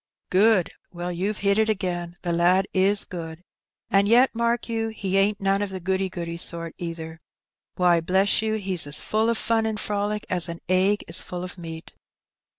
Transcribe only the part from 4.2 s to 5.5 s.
mark you, he ain't